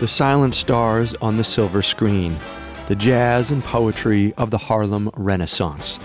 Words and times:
The 0.00 0.06
silent 0.06 0.54
stars 0.54 1.16
on 1.16 1.34
the 1.34 1.42
silver 1.42 1.82
screen, 1.82 2.38
the 2.86 2.94
jazz 2.94 3.50
and 3.50 3.64
poetry 3.64 4.32
of 4.34 4.52
the 4.52 4.58
Harlem 4.58 5.10
Renaissance, 5.16 5.98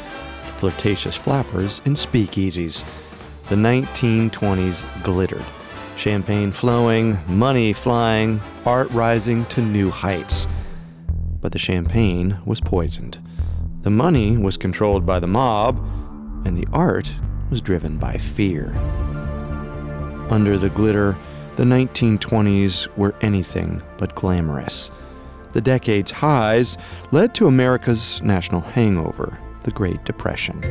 flirtatious 0.58 1.16
flappers 1.16 1.80
in 1.86 1.94
speakeasies. 1.94 2.84
The 3.50 3.56
1920s 3.56 4.84
glittered. 5.04 5.46
Champagne 5.96 6.52
flowing, 6.52 7.20
money 7.28 7.72
flying, 7.72 8.42
art 8.66 8.90
rising 8.90 9.46
to 9.46 9.62
new 9.62 9.92
heights. 9.92 10.48
But 11.40 11.52
the 11.52 11.60
champagne 11.60 12.40
was 12.46 12.60
poisoned. 12.60 13.20
The 13.84 13.92
money 13.92 14.38
was 14.38 14.58
controlled 14.58 15.06
by 15.06 15.20
the 15.20 15.28
mob, 15.28 15.78
and 16.46 16.58
the 16.58 16.68
art 16.74 17.12
was 17.52 17.62
driven 17.62 18.00
by 18.00 18.18
fear. 18.18 18.74
Under 20.32 20.58
the 20.58 20.70
glitter, 20.70 21.16
the 21.56 21.64
1920s 21.64 22.88
were 22.98 23.14
anything 23.22 23.82
but 23.98 24.16
glamorous. 24.16 24.92
The 25.54 25.62
decade's 25.62 26.12
highs 26.12 26.78
led 27.12 27.36
to 27.36 27.48
America's 27.48 28.22
national 28.24 28.62
hangover, 28.62 29.38
the 29.64 29.72
Great 29.72 30.04
Depression. 30.04 30.64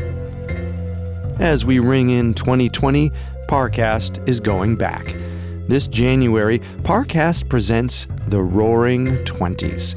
As 1.38 1.64
we 1.64 1.78
ring 1.78 2.10
in 2.10 2.34
2020, 2.34 3.12
Parcast 3.48 4.26
is 4.28 4.40
going 4.40 4.76
back. 4.76 5.14
This 5.68 5.86
January, 5.86 6.58
Parcast 6.82 7.48
presents 7.48 8.08
The 8.26 8.42
Roaring 8.42 9.24
Twenties. 9.24 9.94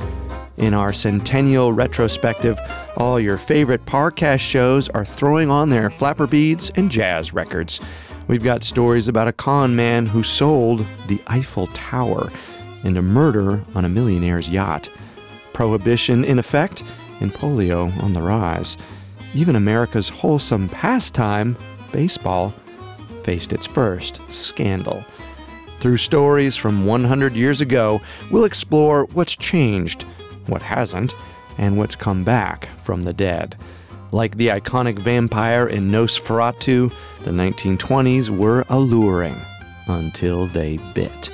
In 0.58 0.74
our 0.74 0.94
centennial 0.94 1.74
retrospective, 1.74 2.60
all 2.96 3.20
your 3.20 3.38
favorite 3.38 3.86
Parcast 3.86 4.40
shows 4.40 4.88
are 4.90 5.04
throwing 5.04 5.50
on 5.50 5.70
their 5.70 5.90
flapper 5.90 6.28
beads 6.28 6.72
and 6.76 6.90
jazz 6.92 7.34
records. 7.34 7.82
We've 8.28 8.44
got 8.44 8.64
stories 8.64 9.08
about 9.08 9.28
a 9.28 9.34
con 9.34 9.76
man 9.76 10.08
who 10.08 10.24
sold 10.24 10.84
the 11.08 11.22
Eiffel 11.28 11.68
Tower 11.68 12.32
and 12.84 12.98
a 12.98 13.02
murder 13.02 13.64
on 13.76 13.86
a 13.86 13.90
millionaire's 13.90 14.50
yacht. 14.50 14.90
Prohibition 15.54 16.24
in 16.24 16.40
effect 16.40 16.84
and 17.20 17.32
polio 17.32 17.96
on 18.02 18.14
the 18.14 18.24
rise. 18.24 18.78
Even 19.36 19.56
America's 19.56 20.10
wholesome 20.10 20.70
pastime, 20.70 21.56
baseball, 21.92 22.52
faced 23.24 23.54
its 23.54 23.68
first 23.68 24.20
scandal. 24.30 25.06
Through 25.80 25.98
stories 25.98 26.56
from 26.56 26.88
100 26.88 27.36
years 27.36 27.62
ago, 27.62 28.02
we'll 28.32 28.46
explore 28.46 29.06
what's 29.14 29.36
changed, 29.36 30.02
what 30.48 30.64
hasn't, 30.64 31.14
and 31.60 31.78
what's 31.78 31.96
come 31.96 32.24
back 32.24 32.70
from 32.80 33.04
the 33.04 33.14
dead. 33.14 33.56
Like 34.16 34.38
the 34.38 34.48
iconic 34.48 34.98
vampire 34.98 35.68
in 35.68 35.92
Nosferatu, 35.92 36.90
the 37.24 37.32
1920s 37.32 38.30
were 38.30 38.64
alluring 38.70 39.36
until 39.90 40.46
they 40.46 40.78
bit. 40.94 41.30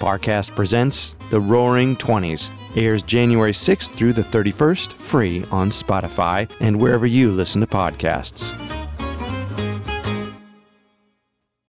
Parcast 0.00 0.56
presents 0.56 1.14
The 1.30 1.40
Roaring 1.40 1.94
Twenties. 1.94 2.50
Airs 2.74 3.04
January 3.04 3.52
6th 3.52 3.92
through 3.92 4.14
the 4.14 4.24
31st, 4.24 4.94
free 4.94 5.44
on 5.52 5.70
Spotify 5.70 6.50
and 6.58 6.80
wherever 6.80 7.06
you 7.06 7.30
listen 7.30 7.60
to 7.60 7.68
podcasts. 7.68 8.67